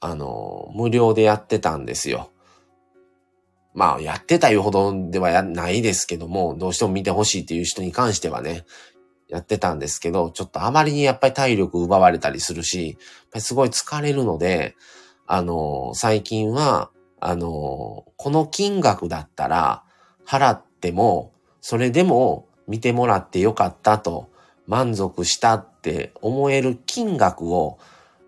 [0.00, 2.30] あの、無料でやってたんですよ。
[3.74, 8.64] まあ、やってたいうほどではないですけども、どうしても見てほしいっていう人に関してはね、
[9.28, 12.98] やってたんですけど、ちょっとあまりにやっぱり体力奪われたりするし、
[13.38, 14.76] すごい疲れるので、
[15.26, 19.84] あの、最近は、あの、この金額だったら
[20.26, 24.28] 払っても、それでも見てもらってよかったと、
[24.66, 27.80] 満足したって思える金額を、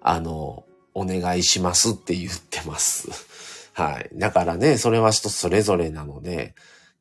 [0.03, 3.09] あの、お願いしますって言ってます。
[3.75, 4.11] はい。
[4.15, 6.57] だからね、それは人それぞれなので、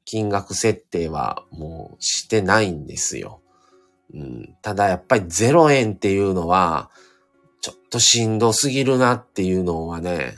[0.05, 3.41] 金額設定はもうしてないんですよ。
[4.13, 6.91] うん、ただやっぱり0円っていうのは、
[7.61, 10.35] ちょっとしんどすぎるなっていうのはね、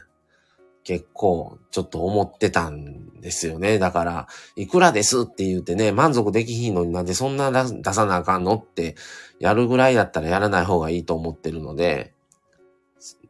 [0.85, 3.79] 結構ちょっと思ってたんですよね。
[3.79, 8.95] だから、いくらですって言ってね、満足できひんのになんでそんな出さなあかんのって
[9.39, 12.13] やるぐらいだったらやらない方がいいと思ってるので、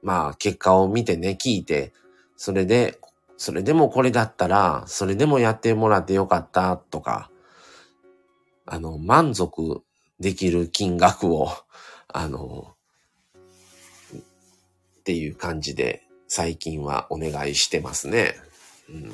[0.04, 1.94] まあ結果を見てね、聞いて、
[2.36, 3.00] それで、
[3.38, 7.32] それでもこれだったら、それでもやってもらってよかったとか、
[8.65, 9.82] あの、満足
[10.20, 11.50] できる金額を、
[12.10, 12.76] あの、
[14.13, 18.36] っていう感じで最近はお願いしてますね。
[18.90, 19.10] うん、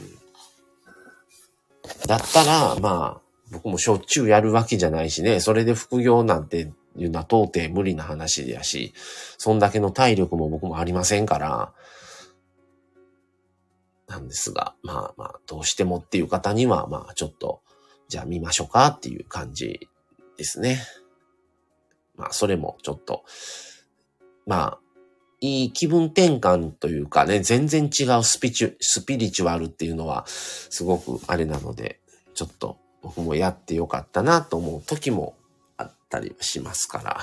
[2.08, 3.22] だったら、まあ、
[3.52, 8.94] 僕もしょっちゅうやるわけじゃないしね、それで副業なんていうのは到底無理な話やし、
[9.38, 11.74] そんだけの体力も僕もありませんから、
[14.08, 17.62] なんですが、まあまあ、どうしてもっていう方には、まあちょっと、
[18.10, 19.88] じゃあ見ましょうかっていう感じ
[20.38, 20.82] ですね。
[22.16, 23.24] まあ、それもちょっと、
[24.46, 24.80] まあ、
[25.42, 32.00] いい気分転換というかね、全然違うスピチュ、スピリチュアルっていうのは、すごくあれなので、
[32.36, 35.36] ちょっと僕もやってよかったなと思う時も
[35.78, 37.18] あったりしますから、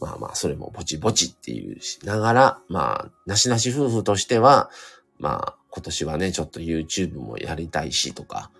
[0.00, 4.70] まあまあ、それもぼちぼちっていうしながら、まあ、なしなし夫婦としては、
[5.18, 8.50] まあ、今年はね、ちょっと YouTube もやりたいしとか、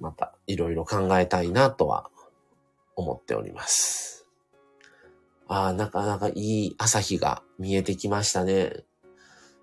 [0.00, 2.10] またいろいろ考えたいなとは
[2.96, 4.17] 思っております。
[5.48, 8.84] ああ、なかなかいい朝日が見えてきましたね。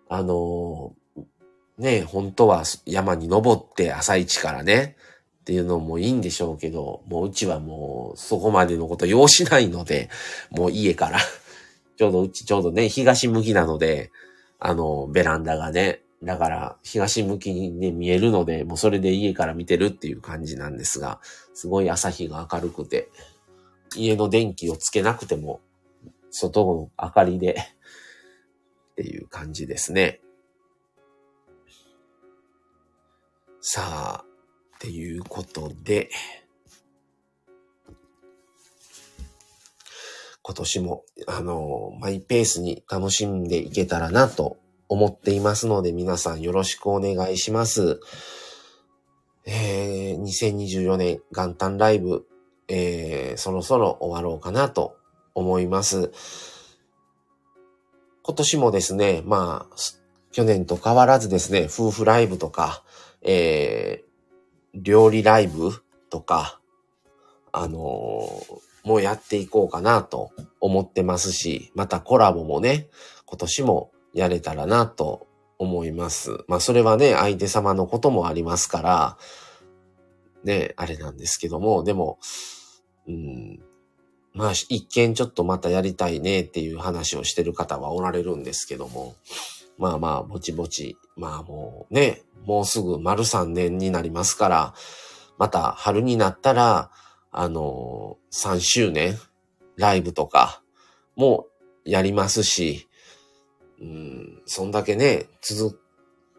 [0.09, 1.23] あのー、
[1.77, 4.97] ね、本当は山に登って朝一からね、
[5.41, 10.09] っていうのもいいんでしょうけど、もううちはもうそこまでのこと要しないので、
[10.49, 11.19] もう家から
[11.97, 14.11] ちょうどうちちょうどね、東向きなので、
[14.57, 21.19] あの、ベランダがね、だから東向きに、ね、見えるので、もうそれで家から見てるっていう感じなんですが、
[21.53, 23.09] すごい朝日が明るくて、
[23.95, 25.61] 家の電気をつけなくても、
[26.37, 27.55] 外の明かりで
[28.91, 30.19] っていう感じですね。
[33.61, 34.25] さあ、
[34.75, 36.09] っていうことで、
[40.41, 44.57] 今年も、あの、マイペースに楽しんでいけたらなと
[44.89, 48.01] 思っていますので、皆さんよろしくお願いします。
[49.45, 52.27] えー、2024年元旦ライブ、
[52.67, 54.97] えー、そろそろ終わろうかなと
[55.35, 56.11] 思います。
[58.23, 59.75] 今年もですね、まあ、
[60.31, 62.83] 去年と変わらずですね、夫婦ライブとか、
[63.21, 65.71] えー、料理ライブ
[66.09, 66.59] とか、
[67.51, 72.87] あのー、もうやっていこうかなと思ってますし、またコラボもね、
[73.25, 76.43] 今年もやれたらなと思います。
[76.47, 79.17] まあそれはね、相手様のこともありますから、
[80.43, 82.19] ね、あれなんですけども、でも、
[83.07, 83.59] うん、
[84.35, 89.15] まあ一見ちょっとまたやりたいねっていう話をしてる方はおられるんですけども、
[89.77, 94.73] まあまあ、ぼちぼち、まあもうね、もうすぐ丸3年になりますから、
[95.37, 96.91] また春になったら、
[97.31, 99.17] あのー、3周年
[99.77, 100.61] ライブとか
[101.15, 101.47] も
[101.85, 102.87] やりますし、
[103.81, 105.79] うん、そんだけね、続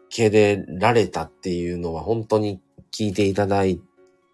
[0.09, 3.63] けれられたっていうのは本当に聞いていただ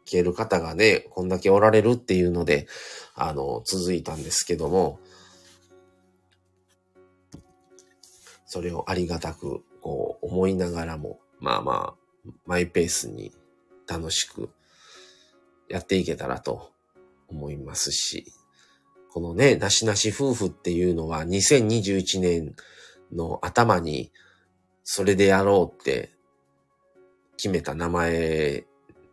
[0.05, 2.67] ける方がね、こんだけおられるっていうので、
[3.15, 4.99] あの、続いたんですけども、
[8.45, 13.33] それをありがたく、こう、思いながらも、まあまあ、マイペースに
[13.87, 14.49] 楽しく
[15.67, 16.71] やっていけたらと
[17.27, 18.25] 思いますし、
[19.11, 22.55] このね、なしなし夫婦っていうのは2021年
[23.11, 24.11] の頭に
[24.83, 26.11] それでやろうって
[27.37, 28.65] 決めた名前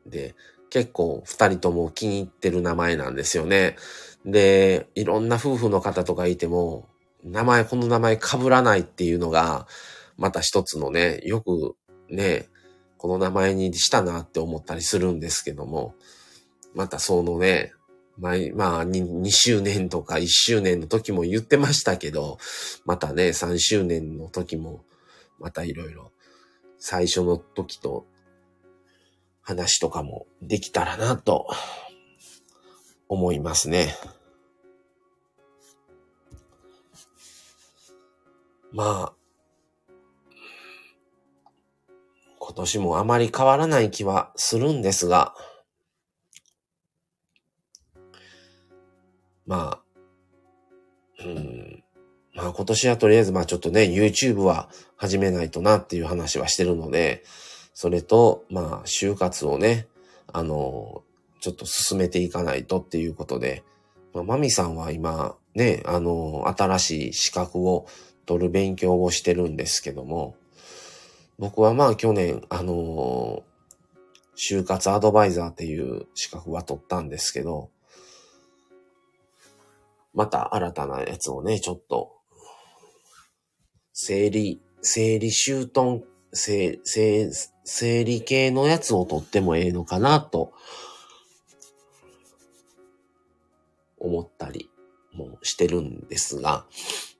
[0.06, 0.34] で、
[0.70, 3.76] 結構二人とも気に入ってる名前なんですよね。
[4.24, 6.88] で、いろんな夫婦の方とかいても、
[7.24, 9.66] 名前、この名前被らないっていうのが、
[10.16, 11.74] また一つのね、よく
[12.08, 12.48] ね、
[12.96, 15.94] この名前にしたなって思ったりするんですけども、
[16.74, 17.72] またそのね、
[18.18, 22.38] まあ、まあ2、周年とか1周年の時も言ってましたけど、
[22.84, 24.84] またね、3周年の時も、
[25.38, 26.12] またいろいろ、
[26.78, 28.06] 最初の時と
[29.50, 31.48] 話とかもできたらなと
[33.08, 33.96] 思いますね。
[38.72, 39.12] まあ、
[42.38, 45.34] 今年もあまり変わらない気はするんですが、
[49.46, 49.82] ま
[51.18, 51.82] あ、うん。
[52.34, 57.24] まあ今年はとりあえずまあちょっとね、YouTube は始めないとなっていう話はしてるので、
[57.74, 59.88] それと、まあ就活をね、
[60.32, 61.02] あの、
[61.40, 63.64] ちょっと進めていかないとっていうことで、
[64.12, 67.86] まあ、マミさんは今ね、あの、新しい資格を
[68.26, 70.36] 取る勉強をしてるんですけども、
[71.38, 73.42] 僕はまあ去年、あの、
[74.36, 77.70] 就活アドバイザーっていう資格は取ったんですけど、
[80.12, 82.12] また新たなやつをね、ちょっと、
[83.92, 87.30] 整理、整理周到、整、整、
[87.64, 90.52] 整理系のやつを取ってもええのかなと、
[93.98, 94.70] 思ったり
[95.12, 96.64] もしてるんですが、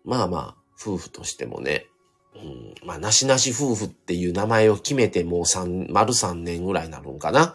[0.05, 1.87] まあまあ、夫婦としてもね、
[2.35, 7.55] うん、まあ、なしなし夫婦っていう名前を決めてもう三、丸三年ぐらいになるんかな。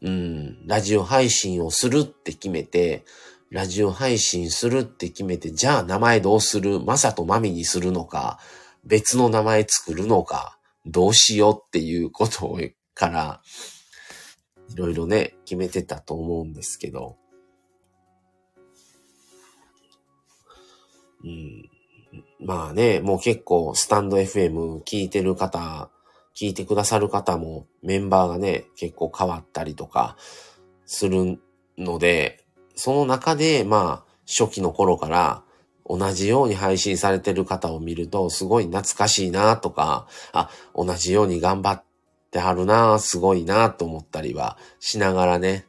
[0.00, 3.04] うん、ラジオ配信をするって決めて、
[3.50, 6.80] ラジオ配信するって決めて、じゃあ名前どうする？
[6.80, 8.38] マサとマミにするのか、
[8.84, 10.57] 別の名前作るのか、
[10.90, 12.58] どうしようっていうこと
[12.94, 13.40] から、
[14.70, 17.16] いろいろね、決めてたと思うんですけど、
[21.24, 21.68] うん、
[22.40, 25.90] まあね、もう結構スタンド FM 聞いてる方、
[26.38, 30.16] 聞いてくださる方もメンバーがね、結構変わったりとか
[30.86, 31.40] する
[31.76, 32.44] ので、
[32.76, 35.42] その中で、まあ、初期の頃から
[35.88, 41.84] 同じように配信されてる方を見ると、すごい懐かしいなとか、あ、同じように頑張っ
[42.30, 45.66] てはるなすごいなと思ったりはしながらね、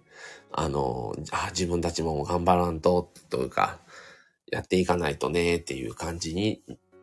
[0.51, 3.79] あの、あ、自分たちも頑張らんと、というか、
[4.51, 6.61] やっていかないとね、っていう感じに、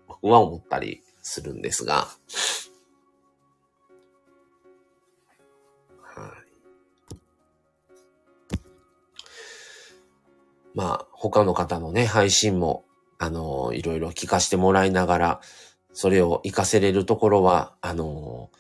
[0.09, 2.09] 僕は思ったりするんですが、
[10.77, 12.85] まあ、他の方のね、配信も、
[13.19, 15.41] あのいろいろ聞かせてもらいながら、
[15.93, 18.51] それを活かせれるところは、あの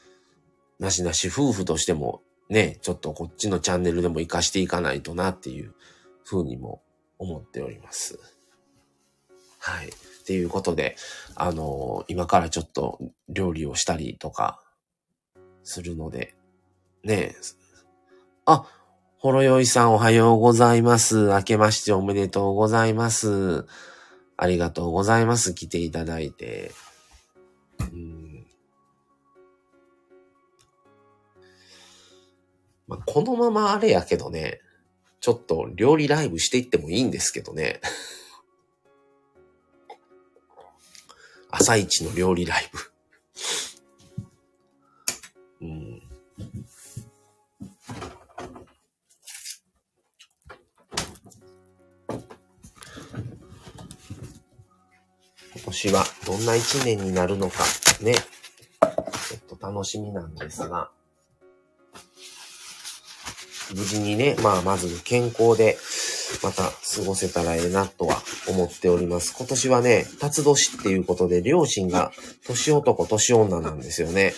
[0.79, 5.75] なしなし夫婦としても、ね、ちょっとこっちのチャンネルでも活かしていかないとなっていう
[6.25, 6.83] ふうにも
[7.19, 8.19] 思っております。
[9.59, 9.89] はい。
[9.89, 9.91] っ
[10.27, 10.97] ていうことで、
[11.35, 14.61] あの今からちょっと料理をしたりとか
[15.63, 16.35] するので、
[17.05, 17.37] ね
[18.45, 18.65] あ、
[19.19, 21.29] ほろよいさんおはようございます。
[21.29, 23.67] 明けましておめでとうございます。
[24.37, 25.55] ありがとうございます。
[25.55, 26.73] 来ていただいて。
[27.81, 28.17] うん
[32.89, 34.61] まあ、このままあれやけどね、
[35.21, 37.81] ちょっと料理ライブしていってもいいんですけどね。
[41.51, 42.79] 朝一の料理ライブ。
[55.87, 57.65] 年はどんな一年になるのか
[58.01, 60.91] ね、ちょっと楽しみなんですが、
[63.75, 65.77] 無事にね、まあまず健康で
[66.43, 66.71] また過
[67.05, 69.35] ごせたらええなとは思っております。
[69.37, 72.13] 今年はね、辰年っていうことで両親が
[72.47, 74.35] 年男、年女なんですよね。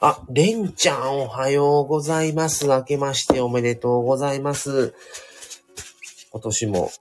[0.00, 2.66] あ、れんちゃんおはようございます。
[2.66, 4.94] 明けましておめでとうございます。
[6.30, 6.92] 今年も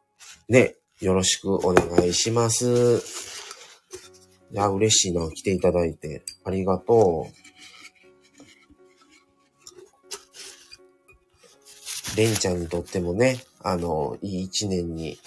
[0.49, 3.03] ね、よろしくお願いします。
[4.51, 5.29] いや、嬉しいな。
[5.29, 6.23] 来ていただいて。
[6.43, 7.27] ありがと
[12.15, 12.17] う。
[12.17, 15.19] れんちゃんにとってもね、あの、いい一年に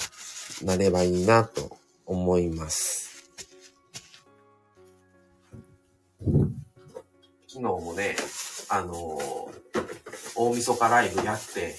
[0.64, 3.30] なればいいなと思います。
[7.46, 8.16] 昨日もね、
[8.68, 8.96] あの
[10.34, 11.76] 大晦日ライブやって、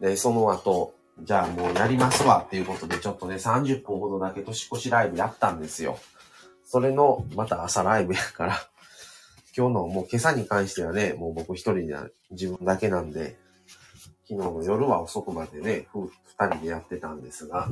[0.00, 5.98] で、その後、じゃあもうやりますわっていうことで、ちょっとね、30分ほどだけ年越しライブやったんですよ。
[6.64, 8.68] それの、また朝ライブやから、
[9.56, 11.96] 今日のもう今朝に関してはね、もう僕一人で
[12.30, 13.38] 自分だけなんで、
[14.28, 17.68] 昨日の夜は遅くまでね、夫婦二人でやってたんですが、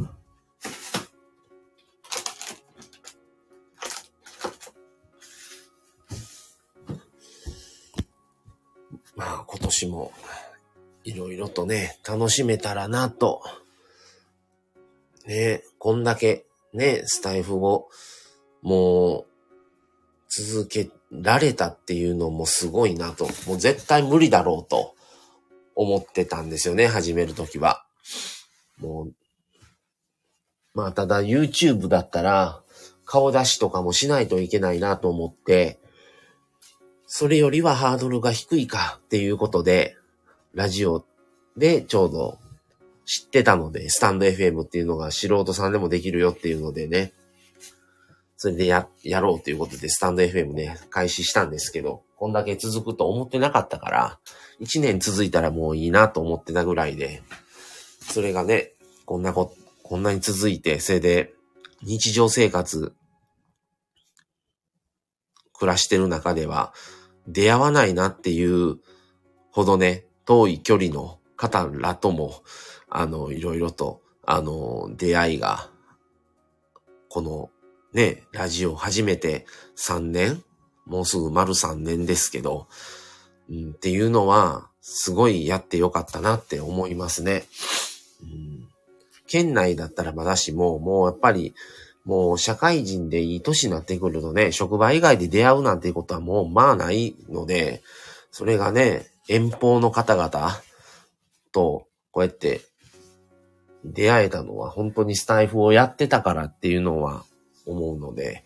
[9.17, 10.13] まあ今年も
[11.05, 13.43] いろいろとね、楽しめたらなと。
[15.27, 17.89] ねこんだけね、スタイフを
[18.63, 19.27] もう
[20.29, 23.27] 続けられたっていうのもすごいなと。
[23.47, 24.95] もう絶対無理だろうと
[25.77, 27.85] 思ってたんですよね、始めるときは。
[28.79, 29.15] もう、
[30.73, 32.63] まあただ YouTube だったら
[33.05, 35.79] 顔出しとかもしないといけないなと思って、
[37.07, 39.97] それよりはハードルが低いかっていうことで、
[40.55, 41.05] ラジオ
[41.57, 42.39] でちょうど
[43.05, 47.13] 知ってたので、スタンド FM っていうのが素人さんでもできるよっていうのでね、
[48.37, 54.19] それでや、やろうということでスタンド FM ね、開始したんですけど、こんだけ続くと思ってなかったから、
[54.61, 57.23] 1年続いたらもういいなと思ってたぐらいで、
[58.01, 58.73] それがね、
[59.05, 61.33] こんなこ、こんなに続いて、それで
[61.83, 62.95] 日常生活、
[65.53, 66.73] 暮らしてる中では、
[67.27, 68.77] 出会わないなっていう
[69.51, 72.43] ほどね、遠い距離の方らとも、
[72.89, 75.71] あの、いろいろと、あの、出会いが、
[77.09, 77.51] この、
[77.93, 79.47] ね、ラジオ始めて
[79.77, 80.43] 3年
[80.87, 82.67] もうすぐ丸3年ですけど、
[83.51, 87.45] うん、っていうのは、すごいやってよかったなって思いますね。
[88.23, 88.69] うん、
[89.27, 91.55] 県内だったらまだしも、もうやっぱり、
[92.05, 97.83] もう社会人でいい年になってくるとね、職場以外で出会うなんていうことはもうまあないので、
[98.31, 100.51] それがね、遠方の方々
[101.53, 102.61] とこうやって
[103.85, 107.25] 出会えたのは本当にスタイフをやってたからっていうのは
[107.67, 108.45] 思うので、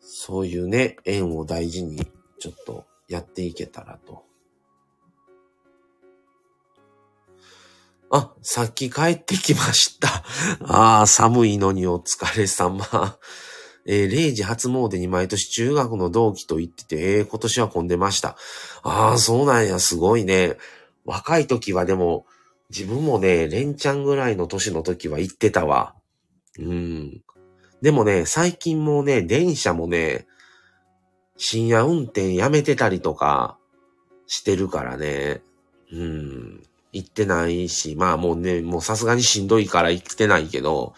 [0.00, 2.06] そういうね、縁を大事に
[2.38, 4.24] ちょっとやっていけたらと。
[8.10, 10.08] あ、さっき帰ってきました。
[10.62, 12.84] ああ、寒いのにお疲れ様。
[13.90, 18.36] えー、0時初詣に毎年中学の同期と行ってて、えー、今年は混んでました。
[18.82, 20.56] ああ、そうなんや、すごいね。
[21.06, 22.26] 若い時はでも、
[22.68, 25.94] 自分もね、レンちゃんぐらいの年の時は行ってたわ。
[26.58, 27.22] うん。
[27.80, 30.26] でもね、最近もね、電車もね、
[31.38, 33.56] 深夜運転やめてたりとか
[34.26, 35.40] してるからね。
[35.90, 36.62] うん。
[36.92, 40.92] 行ってないし、まあもうね、もうさすがにしんどいから行ってないけど、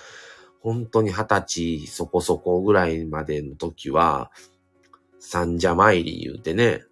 [0.61, 4.31] 本当に二十歳そこそこぐらいまでの時は、
[5.19, 6.85] 三社参り言うてね、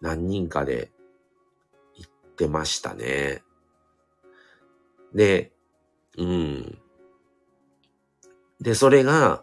[0.00, 0.90] 何人かで
[1.94, 3.42] 行ってましたね。
[5.14, 5.52] で、
[6.18, 6.78] うん。
[8.60, 9.42] で、それが、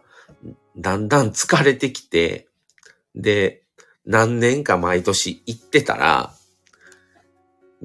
[0.76, 2.48] だんだん疲れてきて、
[3.14, 3.64] で、
[4.04, 6.34] 何年か毎年行ってたら、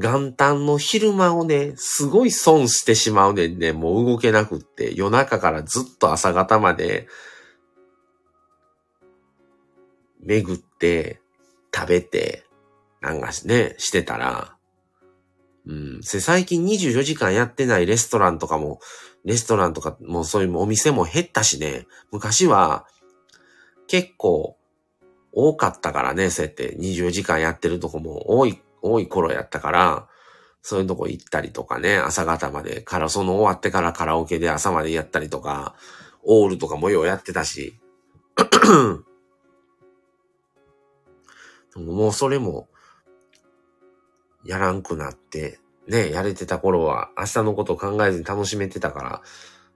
[0.01, 7.07] 元旦の昼間をね、すごい損してしまうねんね、もう動けなくって、夜中からずっと朝方まで、
[10.21, 11.21] 巡って、
[11.75, 12.45] 食べて、
[13.01, 14.55] なんかね、してたら、
[15.65, 15.99] うん。
[16.01, 18.79] 最近24時間やってないレストランとかも、
[19.25, 22.87] レストランとかもそういうお店も減ったしね、昔は
[23.87, 24.57] 結構
[25.33, 26.75] 多かったからね、そうやって。
[26.77, 30.07] 24時間やってるとこも多い、多い頃やったから、
[30.61, 35.75] そういうとこ行ったりとかね、朝方までから、その終わってからカラオケで朝までやったりとか、
[36.23, 37.79] オールとかもようやってたし、
[41.75, 42.67] もうそれも、
[44.45, 49.21] やらんくなって、ね、やれてた頃は明日のこと考えずに楽しめてたから、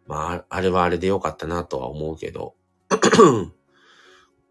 [0.08, 2.56] まあ、あれはあれでよかったなとは思うけど。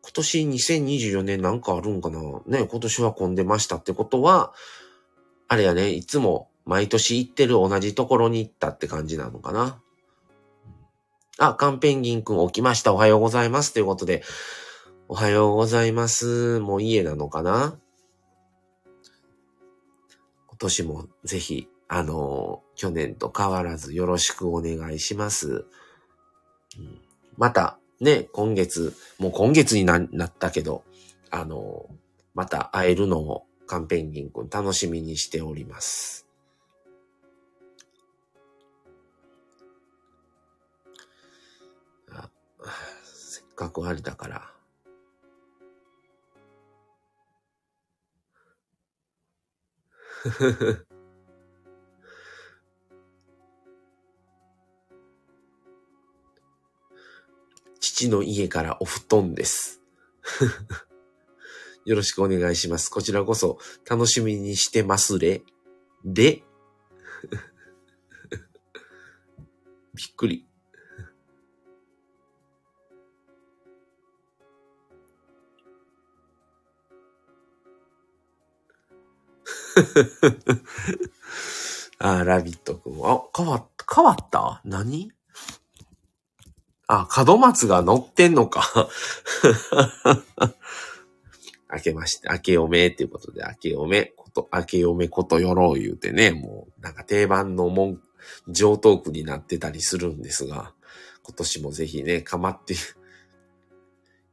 [0.03, 2.21] 今年2024年なんかあるんかな？
[2.47, 4.53] ね、今年は混んでましたってことは、
[5.49, 9.81] あれやね、いつも毎年行ってる同じところに行ったって感じなのかな。
[11.39, 12.93] あ、カンペンギンくん起きました。
[12.93, 13.73] おはようございます。
[13.73, 14.23] ということで、
[15.09, 16.61] おはようございます。
[16.61, 17.79] もう家なのかな？
[20.49, 25.65] 今年もぜひ、あの去年と変わらずよろしくお願いします。
[27.37, 30.83] また、ね、今月、もう今月にななったけど、
[31.31, 31.89] あの
[32.35, 36.27] また会えるのをカンペンギンくん楽しみにしております。
[42.11, 42.29] あ
[43.05, 44.53] せっかくあれだから。
[58.03, 59.81] 父の家からお布団です。
[61.85, 62.89] よろしくお願いします。
[62.89, 65.43] こちらこそ楽しみにしてますれ。
[66.05, 66.43] で、
[69.95, 70.47] びっくり。
[81.99, 83.01] あ、ラビットくん。
[83.05, 84.61] あ、変わった、変わった？
[84.65, 85.13] 何？
[86.89, 88.89] あ、門松が乗ってんのか。
[91.73, 98.01] 明けまして、明けおめっていうことで、明けおめ、こと、明けおめことよろう言うてね、もう、なんか定番のもん、
[98.49, 100.75] 上トークになってたりするんですが、
[101.23, 102.75] 今年もぜひね、かまって、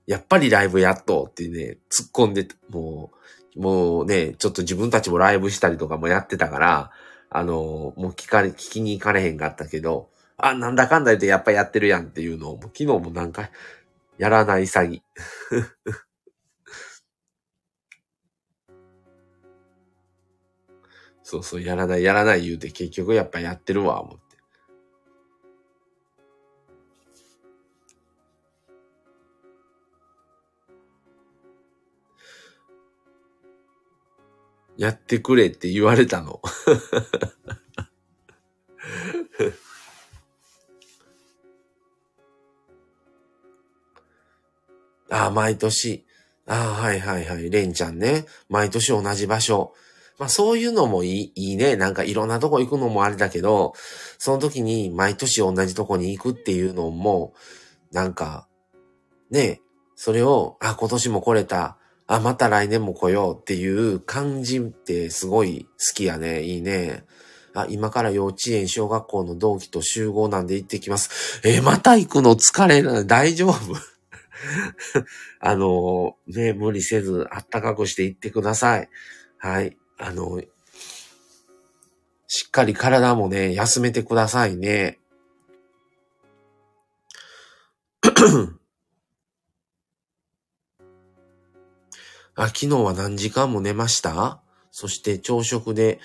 [0.06, 3.12] やっぱりライブやっとってね、突っ込んで、も
[3.56, 6.92] う、もうね、ちょっと自分たちもライブしたりとかもやってたから、
[7.30, 10.10] あの、もう聞かれ、聞きに行かれへんかったけど、
[10.42, 13.52] あ、なんだかんだ言ってやっぱやってるやんっていうのを、もう昨日も何回、
[14.18, 15.02] やらない詐欺。
[21.24, 24.38] そうそう、やらない、やらない言うて結局やっぱやってるわ、思って。
[34.78, 36.42] やってくれって言われたの。
[45.10, 46.06] ああ、毎年。
[46.48, 47.50] ああ、はいはいはい。
[47.50, 48.26] レンちゃんね。
[48.50, 49.74] 毎年同じ場所。
[50.18, 51.76] まあそういうのもいい、いいね。
[51.76, 53.74] なんかいろんなとこ行くのもあれだけど、
[54.18, 57.34] その時に毎年同じとこに行くっていうのも、
[57.92, 58.48] なんか、
[59.32, 59.62] ね、
[59.96, 61.78] それを、あ、今年も来れた。
[62.08, 66.44] あ、また来年も来ようっていう感じってすごい好きやね。
[66.44, 67.06] いいね。
[67.54, 71.42] あ、今から幼稚園、小学校の同期と集合なんで行ってきます。
[71.44, 73.56] え、また行くの疲れる大丈夫？
[75.40, 78.90] あの、ね、無理せず、あったかくして行ってください。
[79.38, 79.78] はい。
[79.98, 80.42] あの、
[82.28, 85.00] しっかり体もね、休めてくださいね。
[92.36, 94.42] あ、昨日は何時間も寝ました？
[94.72, 96.00] そして朝食で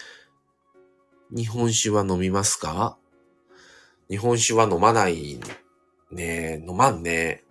[1.30, 2.98] 日本酒は飲みますか？
[4.10, 5.38] 日本酒は飲まない
[6.10, 6.64] ね。
[6.66, 7.43] 飲まんね。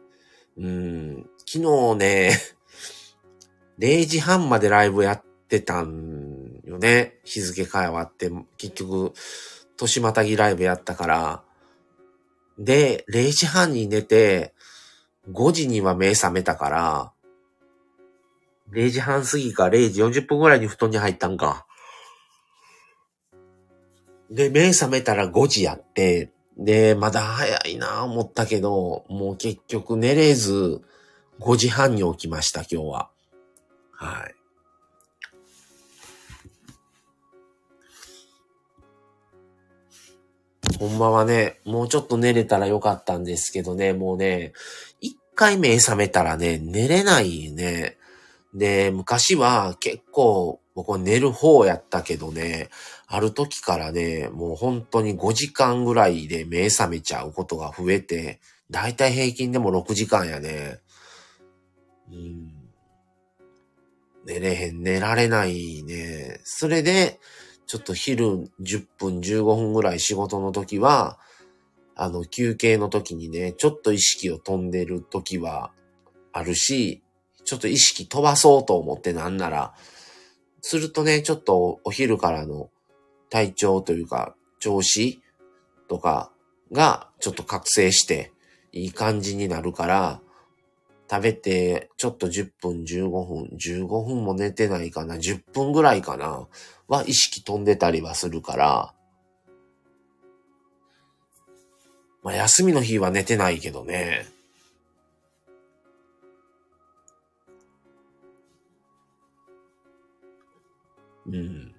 [0.57, 1.29] うん。
[1.45, 2.39] 昨日ね、
[3.79, 7.19] 0時半までライブやってたんよね。
[7.23, 9.13] 日付変わって、結局、
[9.77, 11.43] 年またぎライブやったから。
[12.57, 14.53] で、0時半に寝て、
[15.31, 17.13] 5時には目覚めたから、
[18.71, 21.65] 0時半過ぎか0時40分ぐらいに布団に入ったんか。
[24.29, 30.81] で、目覚めたら5時やって、で、まだ早いな思ったけど、もう結局寝れず、
[31.39, 33.09] 5時半に起きました、今日は。
[33.91, 34.35] はい。
[40.79, 44.53] ほんまはね、もうちょっと寝れたらよかったんですけどね、もうね、
[45.01, 47.97] 一回目覚めたらね、寝れないね。
[48.53, 52.69] で、昔は結構僕は寝る方やったけどね、
[53.13, 58.39] ある時からね、もう本当に5時間ぐらいで目覚めちゃうことが増えて、
[58.71, 60.79] だいたい平均でも6時間やね。
[62.11, 62.51] うん。
[64.25, 66.39] 寝れへん、寝られないね。
[66.43, 67.19] それで、
[67.67, 71.19] ちょっと昼10分15分ぐらい仕事の時は、
[71.93, 75.71] あの休憩の時にね、ちょっと意識を飛んでる時は
[76.31, 77.03] あるし、
[77.45, 79.75] ちょっと意識飛ばそうと思ってなんなら、
[80.61, 82.71] するとね、ちょっとお昼からの
[83.33, 85.19] 体調というか、調子
[85.89, 86.31] とか
[86.71, 88.31] がちょっと覚醒して、
[88.71, 90.21] いい感じになるから、
[91.09, 96.47] 食べて、ちょっと10分、15分、15分も寝てないかな、10分ぐらいかな、
[96.87, 98.93] は意識飛んでたりはするから、
[102.21, 104.27] まあ、休みの日は寝てないけどね。
[111.25, 111.72] うん。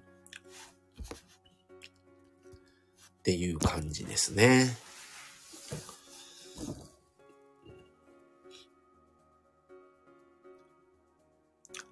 [3.25, 4.77] っていう感じですね。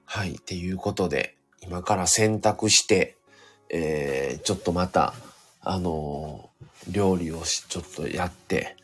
[0.06, 0.34] はい。
[0.34, 3.18] っていうことで、今から選択して、
[3.70, 5.16] えー、ちょっとまた、
[5.62, 8.78] あのー、料理をし、ちょっとやって、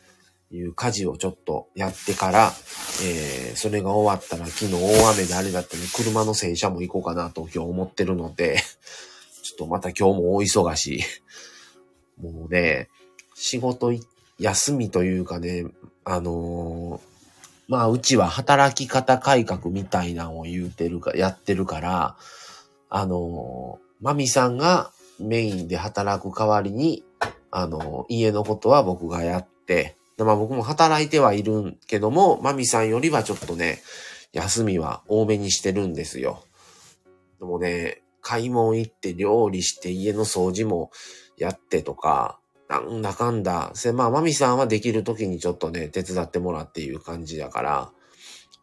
[0.50, 2.50] いう家事をちょっとやってから、
[3.04, 8.56] えー、それが終わったら昨日大雨であれだったので、車の洗車も行こうかなと今日思ってるので、
[9.44, 11.02] ちょっとまた今日も大忙しい。
[12.22, 12.88] もうね、
[13.34, 13.92] 仕事
[14.38, 15.66] 休みというかね、
[16.04, 17.00] あのー、
[17.68, 22.16] まあ、うちは働き方改革みたいなのを言うてるか、やってるから、
[22.88, 24.90] あのー、マミさんが
[25.20, 27.04] メインで働く代わりに、
[27.50, 33.80] あのー、家のことは僕がやって、でまあ僕も働いてはいるけども、マミさんよりはちょっとね、
[34.32, 36.44] 休みは多めにしてるんですよ。
[37.38, 40.90] でもね、買い物行って料理して家の掃除も
[41.36, 43.72] やってとか、なんだかんだ。
[43.74, 47.92] せ、まあ、マミさんはできる時にちょっとね、手伝ってもらっていう感じだから、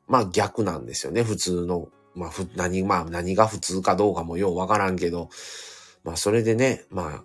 [0.08, 1.90] まあ逆なんですよね、普通の。
[2.16, 5.30] まあ、ふ、何、まあ何が普通かどうかもようわからんけど、
[6.04, 7.24] まあそれでね、まあ、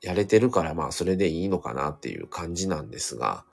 [0.00, 3.44] やれてるからまあそれでいいのかなっていう感じなんですが、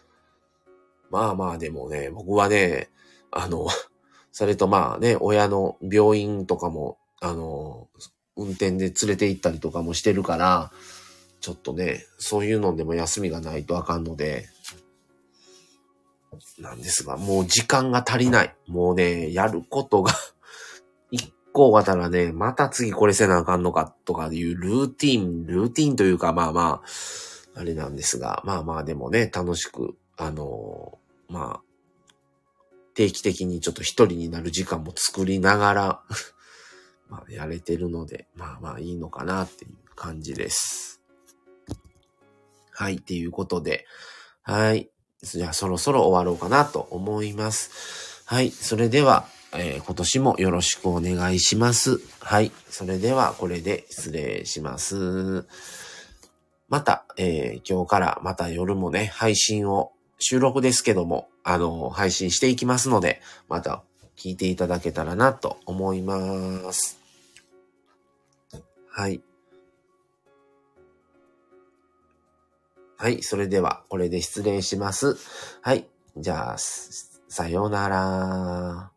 [1.10, 2.90] まあまあでもね、僕はね、
[3.32, 3.68] あの、
[4.32, 7.88] それとまあね、親の病院とかも、あの、
[8.36, 10.72] 運転で連れて行ったりとかもしてるから、
[11.40, 14.50] ちょっとね、そういうのでも休みがないとあかんので、
[16.60, 18.56] なんですが、もう時間が足りない。
[18.68, 20.14] もうね、やることが
[21.12, 26.82] 一個終わったらね、また次これせなあかんのかとかいうルーティン、ルーティンというかまあま
[27.56, 31.64] あ、あれなんですが、まあまあでもね、楽しく、あのー、まあ、
[32.94, 36.04] 定期的にちょっと一人になる時間も作りながら
[37.12, 41.02] まあ、やれてるので、まあまあいいのかなっていう感じです。
[42.72, 43.86] はい、っていうことで、
[44.42, 44.90] はい。
[45.22, 48.24] じゃあそろそろ終わろうかなと思います。
[48.26, 52.00] はい、それでは、えー、今年もよろしくお願いします。
[52.22, 55.46] はい、それではこれで失礼します。
[56.70, 59.92] また、えー、今日からまた夜もね、配信を、
[60.24, 63.84] 収録ですけども、あの、配信していきますので、また
[64.16, 67.01] 聞いていただけたらなと思います。
[68.94, 69.22] はい。
[72.98, 73.24] はい。
[73.24, 75.18] それでは、これで失礼します。
[75.62, 75.88] はい。
[76.18, 78.91] じゃあ、さようなら。